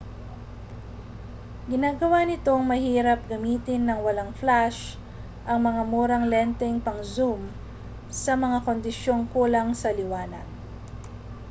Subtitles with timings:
[1.71, 4.79] ginagawa nitong mahirap gamitin nang walang flash
[5.49, 7.41] ang mga murang lenteng pang-zoom
[8.23, 10.47] sa mga kondisyong kulang sa liwanag